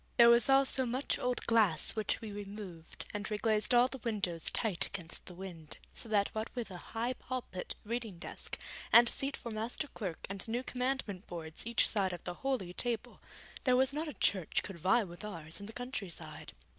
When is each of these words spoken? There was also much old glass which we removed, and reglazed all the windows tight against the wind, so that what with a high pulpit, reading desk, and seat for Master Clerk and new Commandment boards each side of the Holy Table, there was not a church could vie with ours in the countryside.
There 0.17 0.31
was 0.31 0.49
also 0.49 0.83
much 0.87 1.19
old 1.19 1.45
glass 1.45 1.91
which 1.95 2.21
we 2.21 2.31
removed, 2.31 3.05
and 3.13 3.29
reglazed 3.29 3.75
all 3.75 3.87
the 3.87 3.99
windows 3.99 4.49
tight 4.49 4.87
against 4.87 5.27
the 5.27 5.35
wind, 5.35 5.77
so 5.93 6.09
that 6.09 6.29
what 6.29 6.49
with 6.55 6.71
a 6.71 6.77
high 6.97 7.13
pulpit, 7.13 7.75
reading 7.85 8.17
desk, 8.17 8.57
and 8.91 9.07
seat 9.07 9.37
for 9.37 9.51
Master 9.51 9.87
Clerk 9.89 10.25
and 10.27 10.47
new 10.47 10.63
Commandment 10.63 11.27
boards 11.27 11.67
each 11.67 11.87
side 11.87 12.13
of 12.13 12.23
the 12.23 12.33
Holy 12.41 12.73
Table, 12.73 13.21
there 13.63 13.77
was 13.77 13.93
not 13.93 14.07
a 14.07 14.15
church 14.15 14.63
could 14.63 14.79
vie 14.79 15.03
with 15.03 15.23
ours 15.23 15.59
in 15.59 15.67
the 15.67 15.71
countryside. 15.71 16.53